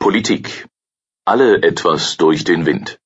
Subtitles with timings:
[0.00, 0.68] Politik.
[1.24, 3.00] Alle etwas durch den Wind.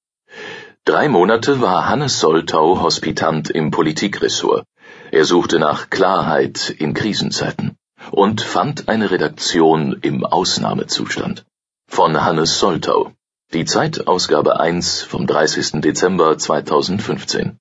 [0.85, 4.67] Drei Monate war Hannes Soltau Hospitant im Politikressort.
[5.11, 7.79] Er suchte nach Klarheit in Krisenzeiten
[8.11, 11.47] und fand eine Redaktion im Ausnahmezustand.
[11.89, 13.13] Von Hannes Soltau.
[13.54, 15.81] Die Zeitausgabe 1 vom 30.
[15.81, 17.59] Dezember 2015.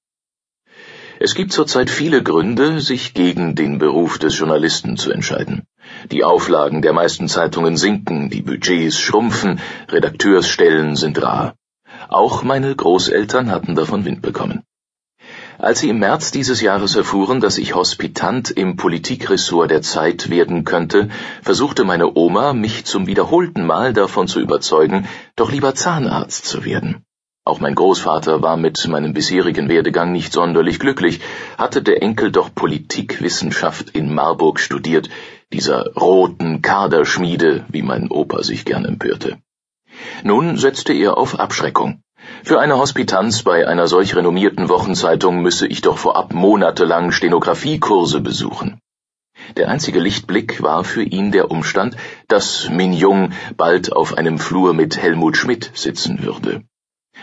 [1.19, 5.65] Es gibt zurzeit viele Gründe, sich gegen den Beruf des Journalisten zu entscheiden.
[6.09, 9.59] Die Auflagen der meisten Zeitungen sinken, die Budgets schrumpfen,
[9.89, 11.55] Redakteursstellen sind rar.
[12.09, 14.63] Auch meine Großeltern hatten davon Wind bekommen.
[15.59, 20.63] Als sie im März dieses Jahres erfuhren, dass ich Hospitant im Politikressort der Zeit werden
[20.63, 21.09] könnte,
[21.43, 27.05] versuchte meine Oma, mich zum wiederholten Mal davon zu überzeugen, doch lieber Zahnarzt zu werden.
[27.43, 31.21] Auch mein Großvater war mit meinem bisherigen Werdegang nicht sonderlich glücklich,
[31.57, 35.09] hatte der Enkel doch Politikwissenschaft in Marburg studiert,
[35.51, 39.39] dieser roten Kaderschmiede, wie mein Opa sich gern empörte.
[40.23, 42.03] Nun setzte er auf Abschreckung.
[42.43, 48.79] Für eine Hospitanz bei einer solch renommierten Wochenzeitung müsse ich doch vorab monatelang Stenografiekurse besuchen.
[49.57, 54.75] Der einzige Lichtblick war für ihn der Umstand, dass Min Jung bald auf einem Flur
[54.75, 56.61] mit Helmut Schmidt sitzen würde.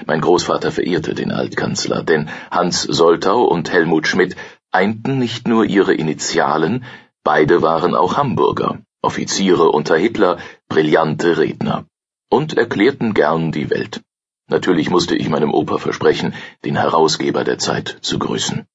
[0.07, 4.37] Mein Großvater verehrte den Altkanzler, denn Hans Soltau und Helmut Schmidt
[4.71, 6.85] einten nicht nur ihre Initialen,
[7.25, 11.87] beide waren auch Hamburger, Offiziere unter Hitler, brillante Redner
[12.31, 14.03] und erklärten gern die Welt.
[14.49, 18.67] Natürlich musste ich meinem Opa versprechen, den Herausgeber der Zeit zu grüßen.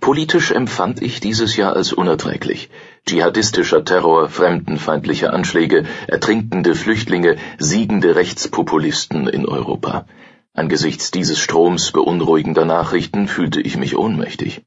[0.00, 2.70] Politisch empfand ich dieses Jahr als unerträglich.
[3.06, 10.06] Dschihadistischer Terror, fremdenfeindliche Anschläge, ertrinkende Flüchtlinge, siegende Rechtspopulisten in Europa.
[10.52, 14.62] Angesichts dieses Stroms beunruhigender Nachrichten fühlte ich mich ohnmächtig.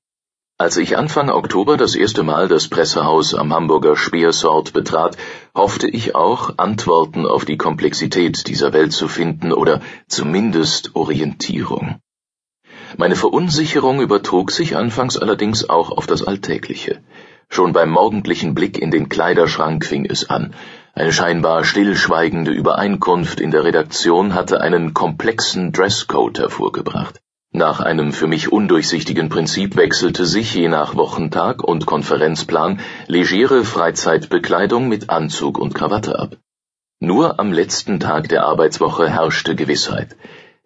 [0.58, 5.16] Als ich Anfang Oktober das erste Mal das Pressehaus am Hamburger Speersort betrat,
[5.56, 12.02] hoffte ich auch, Antworten auf die Komplexität dieser Welt zu finden oder zumindest Orientierung.
[12.98, 17.02] Meine Verunsicherung übertrug sich anfangs allerdings auch auf das Alltägliche.
[17.48, 20.54] Schon beim morgendlichen Blick in den Kleiderschrank fing es an.
[20.94, 27.22] Eine scheinbar stillschweigende Übereinkunft in der Redaktion hatte einen komplexen Dresscode hervorgebracht.
[27.52, 34.88] Nach einem für mich undurchsichtigen Prinzip wechselte sich je nach Wochentag und Konferenzplan legere Freizeitbekleidung
[34.88, 36.38] mit Anzug und Krawatte ab.
[37.00, 40.16] Nur am letzten Tag der Arbeitswoche herrschte Gewissheit.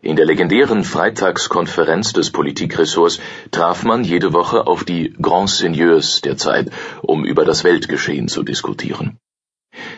[0.04, 3.22] In der legendären Freitagskonferenz des Politikressorts
[3.52, 6.70] traf man jede Woche auf die Grands Seigneurs der Zeit,
[7.02, 9.18] um über das Weltgeschehen zu diskutieren.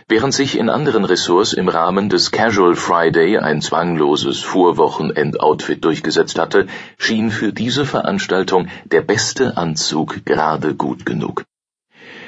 [0.08, 6.68] Während sich in anderen Ressorts im Rahmen des Casual Friday ein zwangloses Vorwochenendoutfit durchgesetzt hatte,
[7.00, 11.46] schien für diese Veranstaltung der beste Anzug gerade gut genug.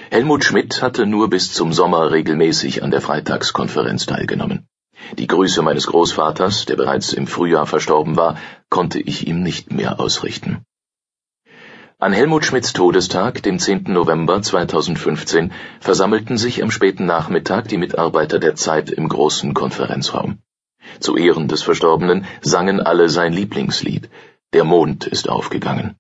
[0.09, 4.67] Helmut Schmidt hatte nur bis zum Sommer regelmäßig an der Freitagskonferenz teilgenommen.
[5.18, 8.38] Die Grüße meines Großvaters, der bereits im Frühjahr verstorben war,
[8.69, 10.66] konnte ich ihm nicht mehr ausrichten.
[12.00, 13.85] An Helmut Schmidts Todestag, dem 10.
[13.88, 20.40] November 2015, versammelten sich am späten Nachmittag die Mitarbeiter der Zeit im großen Konferenzraum.
[21.00, 24.09] Zu Ehren des Verstorbenen sangen alle sein Lieblingslied
[24.53, 25.96] Der Mond ist aufgegangen.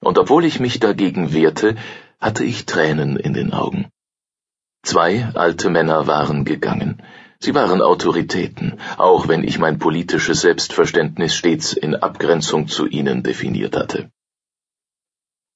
[0.00, 1.76] Und obwohl ich mich dagegen wehrte,
[2.18, 3.90] hatte ich Tränen in den Augen.
[4.82, 7.02] Zwei alte Männer waren gegangen,
[7.40, 13.76] Sie waren Autoritäten, auch wenn ich mein politisches Selbstverständnis stets in Abgrenzung zu ihnen definiert
[13.76, 14.10] hatte.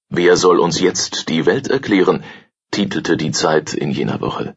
[0.09, 2.23] Wer soll uns jetzt die Welt erklären?
[2.71, 4.55] titelte die Zeit in jener Woche.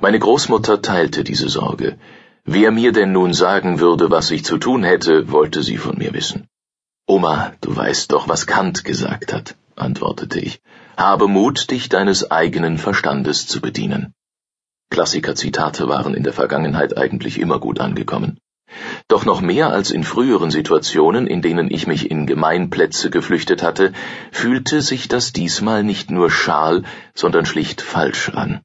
[0.00, 1.98] Meine Großmutter teilte diese Sorge.
[2.44, 6.14] Wer mir denn nun sagen würde, was ich zu tun hätte, wollte sie von mir
[6.14, 6.48] wissen.
[7.06, 10.60] Oma, du weißt doch, was Kant gesagt hat, antwortete ich.
[10.96, 14.14] Habe Mut, dich deines eigenen Verstandes zu bedienen.
[14.90, 18.38] Klassiker-Zitate waren in der Vergangenheit eigentlich immer gut angekommen.
[19.08, 23.92] Doch noch mehr als in früheren Situationen, in denen ich mich in Gemeinplätze geflüchtet hatte,
[24.30, 26.84] fühlte sich das diesmal nicht nur schal,
[27.14, 28.60] sondern schlicht falsch an.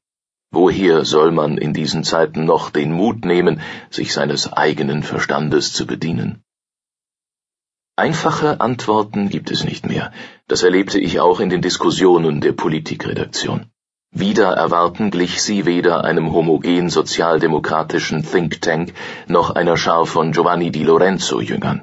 [0.50, 3.60] Woher soll man in diesen Zeiten noch den Mut nehmen,
[3.90, 6.44] sich seines eigenen Verstandes zu bedienen?
[7.96, 10.12] Einfache Antworten gibt es nicht mehr.
[10.46, 13.70] Das erlebte ich auch in den Diskussionen der Politikredaktion.
[14.16, 18.94] Wider Erwarten glich sie weder einem homogen sozialdemokratischen Think Tank
[19.26, 21.82] noch einer Schar von Giovanni di Lorenzo Jüngern.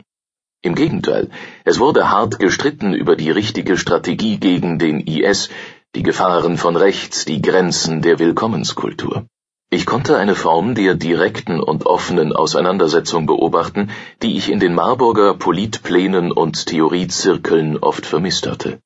[0.62, 1.30] Im Gegenteil,
[1.66, 5.50] es wurde hart gestritten über die richtige Strategie gegen den IS,
[5.94, 9.26] die Gefahren von rechts, die Grenzen der Willkommenskultur.
[9.70, 13.90] Ich konnte eine Form der direkten und offenen Auseinandersetzung beobachten,
[14.22, 18.80] die ich in den Marburger Politplänen und Theoriezirkeln oft vermisst hatte.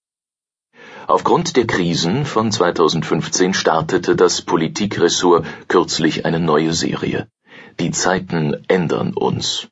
[1.08, 7.28] Aufgrund der Krisen von 2015 startete das Politikressort kürzlich eine neue Serie.
[7.80, 9.68] Die Zeiten ändern uns